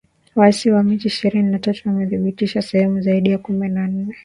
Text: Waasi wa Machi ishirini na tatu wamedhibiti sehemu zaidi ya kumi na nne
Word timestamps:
Waasi 0.35 0.69
wa 0.71 0.83
Machi 0.83 1.07
ishirini 1.07 1.51
na 1.51 1.59
tatu 1.59 1.87
wamedhibiti 1.89 2.47
sehemu 2.47 3.01
zaidi 3.01 3.29
ya 3.31 3.37
kumi 3.37 3.69
na 3.69 3.87
nne 3.87 4.15